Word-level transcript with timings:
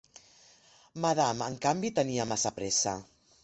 Madame, 1.03 1.49
en 1.51 1.59
canvi, 1.67 1.95
tenia 2.01 2.29
massa 2.33 2.57
pressa. 2.59 2.99